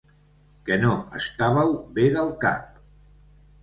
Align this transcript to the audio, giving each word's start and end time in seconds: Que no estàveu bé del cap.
Que 0.69 0.77
no 0.85 0.95
estàveu 1.21 1.79
bé 2.01 2.09
del 2.19 2.37
cap. 2.47 2.85